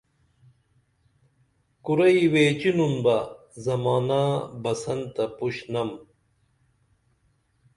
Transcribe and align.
کُرئی 1.83 2.21
ویچینُن 2.33 2.93
بہ 3.03 3.17
زمانا 3.65 4.23
بسن 4.61 4.99
تہ 5.13 5.25
پُشنم 5.37 5.89